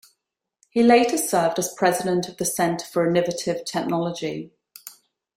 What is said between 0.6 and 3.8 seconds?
He later served as President of the Center for Innovative